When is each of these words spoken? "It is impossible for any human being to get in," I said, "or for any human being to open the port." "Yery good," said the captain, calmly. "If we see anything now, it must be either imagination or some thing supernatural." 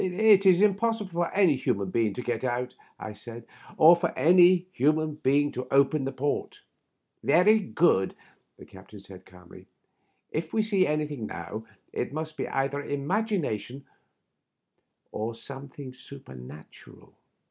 "It 0.01 0.47
is 0.47 0.61
impossible 0.61 1.11
for 1.11 1.31
any 1.31 1.55
human 1.55 1.91
being 1.91 2.15
to 2.15 2.23
get 2.23 2.43
in," 2.43 2.69
I 2.97 3.13
said, 3.13 3.45
"or 3.77 3.95
for 3.95 4.09
any 4.17 4.65
human 4.71 5.13
being 5.13 5.51
to 5.51 5.67
open 5.69 6.05
the 6.05 6.11
port." 6.11 6.59
"Yery 7.23 7.71
good," 7.75 8.15
said 8.57 8.57
the 8.57 8.65
captain, 8.65 9.19
calmly. 9.27 9.67
"If 10.31 10.53
we 10.53 10.63
see 10.63 10.87
anything 10.87 11.27
now, 11.27 11.65
it 11.93 12.13
must 12.13 12.35
be 12.35 12.47
either 12.47 12.81
imagination 12.81 13.85
or 15.11 15.35
some 15.35 15.67
thing 15.69 15.93
supernatural." 15.93 17.13